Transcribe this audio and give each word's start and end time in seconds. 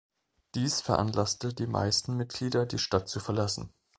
Dies 0.55 0.81
veranlasste 0.81 1.53
die 1.53 1.67
meisten 1.67 2.17
Mitglieder, 2.17 2.65
die 2.65 2.79
Stadt 2.79 3.07
zu 3.07 3.19
verlassen. 3.19 3.71